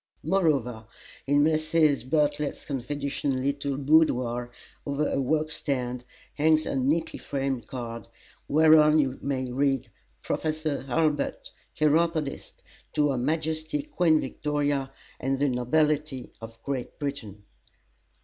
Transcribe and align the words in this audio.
Moreover, 0.23 0.87
in 1.27 1.43
Mrs. 1.43 2.09
B.'s 2.09 2.65
confidential 2.65 3.29
little 3.29 3.77
boudoir, 3.77 4.49
over 4.83 5.07
her 5.11 5.21
work 5.21 5.51
stand, 5.51 6.05
hangs 6.33 6.65
a 6.65 6.75
neatly 6.75 7.19
framed 7.19 7.67
card, 7.67 8.07
whereon 8.47 8.97
you 8.97 9.19
may 9.21 9.51
read: 9.51 9.89
PROFESSOR 10.23 10.85
HURLBUT, 10.87 11.51
Chiropodist 11.75 12.63
To 12.93 13.11
her 13.11 13.17
Majesty 13.19 13.83
Queen 13.83 14.19
Victoria, 14.19 14.91
and 15.19 15.37
the 15.37 15.49
Nobility 15.49 16.31
of 16.41 16.59
Great 16.63 16.97
Britain. 16.97 17.43